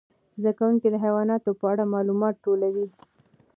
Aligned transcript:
زده 0.41 0.51
کوونکي 0.57 0.87
د 0.91 0.95
حیواناتو 1.03 1.51
په 1.59 1.65
اړه 1.71 1.83
معلومات 1.93 2.35
ټولوي. 2.45 2.87